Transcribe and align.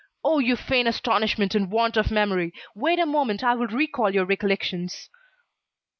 "Oh! 0.23 0.39
You 0.39 0.55
feign 0.55 0.87
astonishment 0.87 1.53
and 1.53 1.69
want 1.69 1.95
of 1.95 2.09
memory. 2.09 2.55
Wait 2.73 2.97
a 2.97 3.05
moment, 3.05 3.43
I 3.43 3.53
will 3.53 3.67
recall 3.67 4.09
your 4.11 4.25
recollections." 4.25 5.11